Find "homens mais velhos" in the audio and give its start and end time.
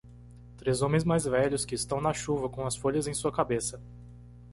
0.81-1.63